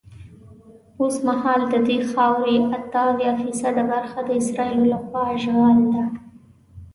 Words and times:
اوسمهال 1.01 1.61
ددې 1.73 1.97
خاورې 2.11 2.55
اته 2.77 2.99
اویا 3.09 3.31
فیصده 3.41 3.83
برخه 3.91 4.19
د 4.23 4.29
اسرائیلو 4.41 4.85
له 4.91 4.97
خوا 5.05 5.23
اشغال 5.37 5.77
ده. 5.93 6.03